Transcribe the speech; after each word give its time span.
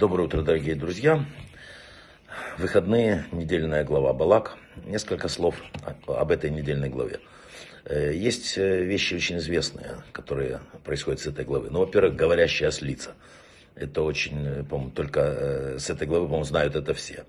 Доброе 0.00 0.22
утро, 0.22 0.40
дорогие 0.40 0.74
друзья. 0.76 1.26
Выходные, 2.56 3.26
недельная 3.32 3.84
глава 3.84 4.14
Балак. 4.14 4.56
Несколько 4.86 5.28
слов 5.28 5.56
об 6.06 6.30
этой 6.30 6.48
недельной 6.48 6.88
главе. 6.88 7.20
Э, 7.84 8.10
есть 8.14 8.56
э, 8.56 8.82
вещи 8.82 9.12
очень 9.12 9.36
известные, 9.36 9.96
которые 10.12 10.60
происходят 10.84 11.20
с 11.20 11.26
этой 11.26 11.44
главы. 11.44 11.68
Ну, 11.68 11.80
во-первых, 11.80 12.16
говорящая 12.16 12.70
ослица. 12.70 13.10
Это 13.74 14.00
очень, 14.00 14.42
э, 14.46 14.64
по-моему, 14.64 14.90
только 14.90 15.76
с 15.78 15.90
этой 15.90 16.06
главы, 16.06 16.24
по-моему, 16.24 16.46
знают 16.46 16.76
это 16.76 16.94
все. 16.94 17.26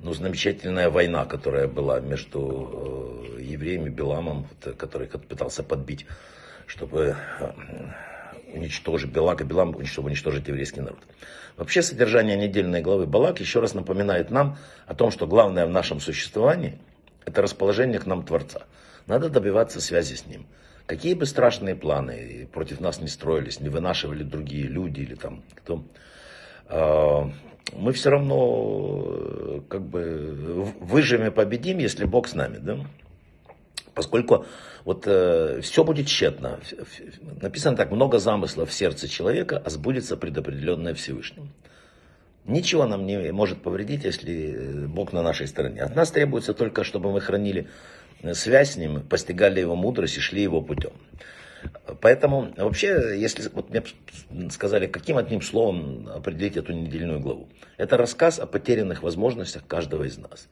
Ну, 0.00 0.12
замечательная 0.12 0.90
война, 0.90 1.24
которая 1.24 1.68
была 1.68 2.00
между 2.00 3.28
евреями, 3.38 3.90
Беламом, 3.90 4.48
который 4.76 5.06
пытался 5.06 5.62
подбить, 5.62 6.06
чтобы 6.66 7.14
уничтожить, 8.52 9.10
Белак 9.10 9.40
и 9.40 9.44
Билам, 9.44 9.84
чтобы 9.84 10.08
уничтожить 10.08 10.48
еврейский 10.48 10.80
народ. 10.80 10.98
Вообще 11.56 11.82
содержание 11.82 12.36
недельной 12.36 12.80
главы 12.80 13.06
Балак 13.06 13.40
еще 13.40 13.60
раз 13.60 13.74
напоминает 13.74 14.30
нам 14.30 14.56
о 14.86 14.94
том, 14.94 15.10
что 15.10 15.26
главное 15.26 15.66
в 15.66 15.70
нашем 15.70 16.00
существовании– 16.00 16.78
это 17.24 17.42
расположение 17.42 17.98
к 17.98 18.06
нам 18.06 18.24
Творца. 18.24 18.62
Надо 19.06 19.28
добиваться 19.28 19.80
связи 19.80 20.14
с 20.14 20.26
Ним. 20.26 20.46
Какие 20.86 21.14
бы 21.14 21.26
страшные 21.26 21.74
планы 21.74 22.48
против 22.52 22.80
нас 22.80 23.00
не 23.00 23.08
строились, 23.08 23.60
не 23.60 23.68
вынашивали 23.68 24.22
другие 24.22 24.64
люди 24.64 25.00
или 25.00 25.14
там 25.14 25.42
кто, 25.54 25.84
а, 26.66 27.30
мы 27.74 27.92
все 27.92 28.10
равно 28.10 29.62
как 29.68 29.82
бы 29.82 30.72
выживем 30.80 31.26
и 31.26 31.30
победим, 31.30 31.78
если 31.78 32.04
Бог 32.04 32.28
с 32.28 32.34
нами. 32.34 32.58
Да? 32.58 32.78
Поскольку 33.94 34.46
вот 34.84 35.04
э, 35.06 35.60
все 35.62 35.84
будет 35.84 36.06
тщетно. 36.06 36.60
Написано 37.40 37.76
так, 37.76 37.90
много 37.90 38.18
замыслов 38.18 38.70
в 38.70 38.72
сердце 38.72 39.08
человека, 39.08 39.62
а 39.64 39.70
сбудется 39.70 40.16
предопределенное 40.16 40.94
Всевышним. 40.94 41.50
Ничего 42.44 42.86
нам 42.86 43.06
не 43.06 43.32
может 43.32 43.62
повредить, 43.62 44.04
если 44.04 44.54
э, 44.54 44.86
Бог 44.86 45.12
на 45.12 45.22
нашей 45.22 45.46
стороне. 45.46 45.82
От 45.82 45.94
нас 45.94 46.10
требуется 46.10 46.54
только, 46.54 46.84
чтобы 46.84 47.12
мы 47.12 47.20
хранили 47.20 47.68
э, 48.22 48.34
связь 48.34 48.72
с 48.72 48.76
Ним, 48.76 49.02
постигали 49.02 49.60
Его 49.60 49.76
мудрость 49.76 50.16
и 50.16 50.20
шли 50.20 50.42
Его 50.42 50.62
путем. 50.62 50.92
Поэтому 52.00 52.52
вообще, 52.56 53.20
если 53.20 53.48
вот 53.52 53.70
мне 53.70 53.84
сказали, 54.50 54.88
каким 54.88 55.16
одним 55.18 55.42
словом 55.42 56.08
определить 56.08 56.56
эту 56.56 56.72
недельную 56.72 57.20
главу, 57.20 57.48
это 57.76 57.96
рассказ 57.96 58.40
о 58.40 58.46
потерянных 58.46 59.02
возможностях 59.02 59.64
каждого 59.66 60.04
из 60.04 60.18
нас. 60.18 60.48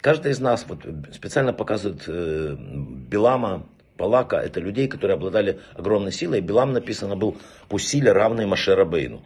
Каждый 0.00 0.32
из 0.32 0.40
нас 0.40 0.64
вот, 0.66 0.86
специально 1.12 1.52
показывает 1.52 2.04
э, 2.06 2.56
Билама, 2.58 3.66
Палака, 3.98 4.36
это 4.36 4.58
людей, 4.58 4.88
которые 4.88 5.16
обладали 5.16 5.60
огромной 5.74 6.10
силой. 6.10 6.40
Билам 6.40 6.72
написано 6.72 7.16
был 7.16 7.36
по 7.68 7.78
силе 7.78 8.12
равный 8.12 8.46
Машера 8.46 8.86
Бейну. 8.86 9.22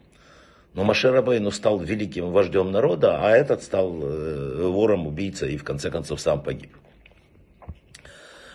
Но 0.72 0.82
Машера 0.82 1.22
Бейну 1.22 1.52
стал 1.52 1.78
великим 1.78 2.32
вождем 2.32 2.72
народа, 2.72 3.20
а 3.20 3.30
этот 3.30 3.62
стал 3.62 3.96
э, 4.02 4.66
вором, 4.66 5.06
убийцей 5.06 5.54
и 5.54 5.56
в 5.56 5.62
конце 5.62 5.92
концов 5.92 6.20
сам 6.20 6.42
погиб. 6.42 6.76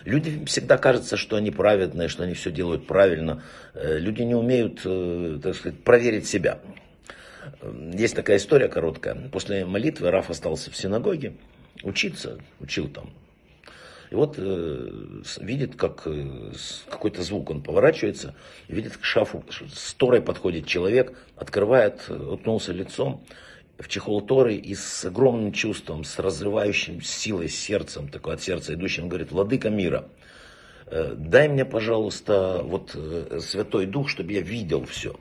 Люди 0.04 0.44
всегда 0.46 0.78
кажется, 0.78 1.16
что 1.16 1.38
они 1.38 1.52
праведные, 1.52 2.10
что 2.10 2.24
они 2.24 2.34
все 2.34 2.52
делают 2.52 2.86
правильно. 2.86 3.44
Э, 3.74 3.98
люди 3.98 4.24
не 4.24 4.36
умеют, 4.36 4.82
э, 4.84 5.40
так 5.42 5.56
сказать, 5.56 5.82
проверить 5.86 6.28
себя. 6.28 6.60
Есть 7.94 8.18
такая 8.18 8.38
история 8.38 8.68
короткая. 8.68 9.30
После 9.30 9.66
молитвы 9.66 10.12
Раф 10.12 10.30
остался 10.30 10.70
в 10.70 10.76
синагоге 10.76 11.36
учиться, 11.84 12.40
учил 12.60 12.88
там. 12.88 13.12
И 14.12 14.16
вот 14.16 14.36
э, 14.38 15.22
видит, 15.40 15.76
как 15.76 16.04
э, 16.06 16.52
какой-то 16.90 17.22
звук, 17.22 17.52
он 17.52 17.62
поворачивается, 17.62 18.34
видит, 18.68 18.98
к 18.98 19.04
шафу 19.04 19.44
с 19.72 19.94
Торой 19.94 20.22
подходит 20.22 20.66
человек, 20.66 21.16
открывает, 21.36 22.06
э, 22.10 22.16
уткнулся 22.16 22.74
лицом 22.74 23.24
в 23.78 23.88
чехол 23.88 24.22
Торы 24.22 24.56
и 24.56 24.74
с 24.74 25.06
огромным 25.06 25.52
чувством, 25.52 26.04
с 26.04 26.18
разрывающим 26.18 27.02
силой 27.02 27.50
сердцем, 27.50 28.10
такой 28.10 28.34
от 28.34 28.42
сердца 28.42 28.74
идущим, 28.74 29.10
говорит, 29.10 29.32
Владыка 29.32 29.70
мира, 29.70 30.10
э, 30.88 31.14
дай 31.16 31.48
мне, 31.48 31.64
пожалуйста, 31.64 32.62
вот 32.64 32.92
э, 32.96 33.40
Святой 33.40 33.86
Дух, 33.86 34.10
чтобы 34.10 34.34
я 34.34 34.42
видел 34.42 34.86
все 34.86 35.16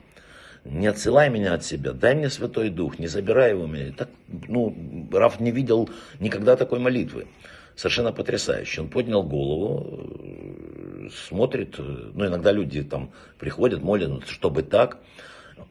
не 0.69 0.87
отсылай 0.87 1.29
меня 1.29 1.55
от 1.55 1.65
себя, 1.65 1.93
дай 1.93 2.15
мне 2.15 2.29
Святой 2.29 2.69
Дух, 2.69 2.99
не 2.99 3.07
забирай 3.07 3.51
его 3.51 3.65
меня. 3.65 3.91
Так, 3.91 4.09
ну, 4.47 4.75
Раф 5.11 5.39
не 5.39 5.51
видел 5.51 5.89
никогда 6.19 6.55
такой 6.55 6.79
молитвы. 6.79 7.27
Совершенно 7.75 8.11
потрясающе. 8.11 8.81
Он 8.81 8.89
поднял 8.89 9.23
голову, 9.23 10.19
э, 10.19 11.09
смотрит, 11.27 11.75
э, 11.79 12.11
ну, 12.13 12.27
иногда 12.27 12.51
люди 12.51 12.83
там 12.83 13.11
приходят, 13.39 13.81
молятся, 13.81 14.31
чтобы 14.31 14.63
так. 14.63 14.99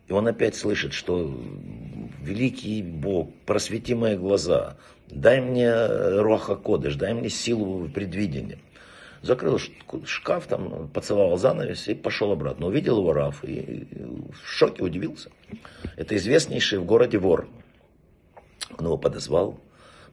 И 0.09 0.13
он 0.13 0.27
опять 0.27 0.57
слышит, 0.57 0.93
что 0.93 1.33
великий 2.21 2.83
Бог, 2.83 3.31
просвети 3.47 3.95
мои 3.95 4.17
глаза, 4.17 4.77
дай 5.09 5.41
мне 5.41 5.71
Руаха 6.21 6.57
Кодыш, 6.57 6.97
дай 6.97 7.15
мне 7.15 7.29
силу 7.29 7.89
предвидения 7.89 8.59
закрыл 9.23 9.59
шкаф, 10.05 10.47
там, 10.47 10.89
поцеловал 10.89 11.37
занавес 11.37 11.89
и 11.89 11.95
пошел 11.95 12.33
обратно. 12.33 12.67
Увидел 12.67 12.99
его 12.99 13.13
Раф 13.13 13.45
и 13.45 13.89
в 14.33 14.47
шоке 14.47 14.83
удивился. 14.83 15.31
Это 15.97 16.17
известнейший 16.17 16.79
в 16.79 16.85
городе 16.85 17.19
вор. 17.19 17.49
Он 18.79 18.85
его 18.85 18.99
подозвал, 18.99 19.59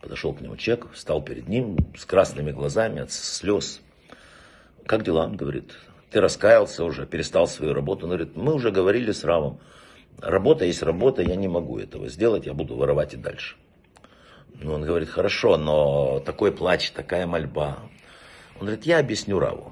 подошел 0.01 0.33
к 0.33 0.41
нему 0.41 0.55
человек, 0.57 0.91
встал 0.93 1.21
перед 1.21 1.47
ним 1.47 1.77
с 1.97 2.05
красными 2.05 2.51
глазами 2.51 3.01
от 3.01 3.11
слез. 3.11 3.81
Как 4.85 5.03
дела? 5.03 5.25
Он 5.25 5.35
говорит, 5.35 5.73
ты 6.11 6.21
раскаялся 6.21 6.83
уже, 6.83 7.05
перестал 7.05 7.47
свою 7.47 7.73
работу. 7.73 8.05
Он 8.05 8.11
говорит, 8.11 8.35
мы 8.35 8.53
уже 8.53 8.71
говорили 8.71 9.11
с 9.11 9.23
Равом, 9.23 9.59
работа 10.19 10.65
есть 10.65 10.83
работа, 10.83 11.21
я 11.21 11.35
не 11.35 11.47
могу 11.47 11.79
этого 11.79 12.07
сделать, 12.07 12.45
я 12.45 12.53
буду 12.53 12.75
воровать 12.75 13.13
и 13.13 13.17
дальше. 13.17 13.55
Ну, 14.61 14.73
он 14.73 14.83
говорит, 14.83 15.09
хорошо, 15.09 15.57
но 15.57 16.21
такой 16.21 16.51
плач, 16.51 16.91
такая 16.91 17.27
мольба, 17.27 17.79
он 18.55 18.61
говорит, 18.61 18.85
я 18.85 18.99
объясню 18.99 19.39
Раву. 19.39 19.71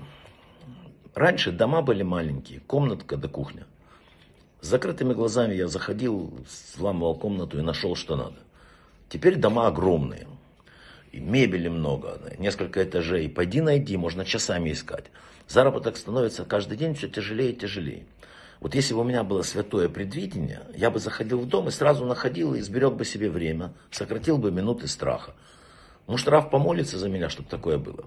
Раньше 1.16 1.52
дома 1.52 1.82
были 1.82 2.04
маленькие, 2.04 2.60
комнатка 2.62 3.18
до 3.18 3.28
кухня. 3.28 3.66
С 4.62 4.68
закрытыми 4.68 5.14
глазами 5.14 5.54
я 5.54 5.68
заходил, 5.68 6.34
взламывал 6.74 7.16
комнату 7.16 7.60
и 7.60 7.62
нашел, 7.62 7.96
что 7.96 8.16
надо. 8.16 8.38
Теперь 9.10 9.36
дома 9.36 9.68
огромные. 9.68 10.28
И 11.12 11.20
мебели 11.20 11.68
много, 11.68 12.20
несколько 12.40 12.84
этажей. 12.84 13.30
Пойди 13.30 13.62
найди, 13.62 13.96
можно 13.98 14.26
часами 14.26 14.72
искать. 14.72 15.06
Заработок 15.48 15.98
становится 15.98 16.46
каждый 16.46 16.78
день 16.78 16.96
все 16.96 17.08
тяжелее 17.08 17.52
и 17.52 17.56
тяжелее. 17.56 18.06
Вот 18.60 18.74
если 18.74 18.94
бы 18.94 19.02
у 19.02 19.04
меня 19.04 19.24
было 19.24 19.42
святое 19.44 19.90
предвидение, 19.90 20.62
я 20.76 20.90
бы 20.90 21.00
заходил 21.00 21.40
в 21.40 21.48
дом 21.48 21.68
и 21.68 21.72
сразу 21.72 22.06
находил 22.06 22.56
и 22.56 22.62
сберег 22.62 22.94
бы 22.94 23.06
себе 23.06 23.30
время, 23.30 23.74
сократил 23.92 24.38
бы 24.38 24.52
минуты 24.52 24.88
страха. 24.88 25.36
Может, 26.08 26.30
Раф 26.30 26.50
помолится 26.50 26.98
за 26.98 27.10
меня, 27.10 27.30
чтобы 27.30 27.50
такое 27.50 27.78
было. 27.78 28.06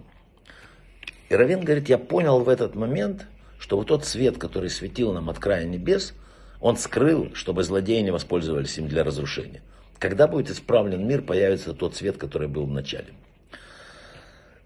И 1.28 1.34
Равин 1.34 1.60
говорит, 1.60 1.88
я 1.88 1.98
понял 1.98 2.40
в 2.40 2.48
этот 2.48 2.74
момент, 2.74 3.26
что 3.58 3.76
вот 3.76 3.88
тот 3.88 4.04
свет, 4.04 4.38
который 4.38 4.70
светил 4.70 5.12
нам 5.12 5.28
от 5.28 5.38
края 5.38 5.64
небес, 5.64 6.14
он 6.60 6.76
скрыл, 6.76 7.34
чтобы 7.34 7.62
злодеи 7.62 8.00
не 8.00 8.10
воспользовались 8.10 8.78
им 8.78 8.88
для 8.88 9.02
разрушения. 9.02 9.62
Когда 9.98 10.28
будет 10.28 10.50
исправлен 10.50 11.06
мир, 11.06 11.22
появится 11.22 11.72
тот 11.72 11.96
свет, 11.96 12.16
который 12.16 12.48
был 12.48 12.66
в 12.66 12.70
начале. 12.70 13.08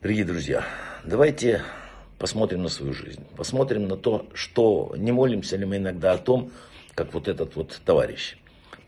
Дорогие 0.03 0.25
друзья, 0.25 0.65
давайте 1.05 1.63
посмотрим 2.19 2.63
на 2.63 2.69
свою 2.69 2.93
жизнь. 2.93 3.25
Посмотрим 3.37 3.87
на 3.87 3.97
то, 3.97 4.27
что 4.35 4.95
не 4.97 5.13
молимся 5.13 5.57
ли 5.57 5.65
мы 5.65 5.77
иногда 5.77 6.13
о 6.13 6.19
том, 6.19 6.51
как 6.95 7.15
вот 7.15 7.29
этот 7.29 7.55
вот 7.57 7.81
товарищ. 7.85 8.37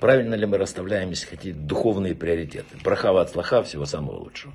Правильно 0.01 0.35
ли 0.35 0.47
мы 0.47 0.59
расставляем, 0.59 1.11
если 1.11 1.27
хотите, 1.27 1.55
духовные 1.55 2.15
приоритеты. 2.15 2.77
Брахава 2.83 3.21
от 3.23 3.31
слаха, 3.31 3.63
всего 3.63 3.87
самого 3.87 4.17
лучшего. 4.17 4.51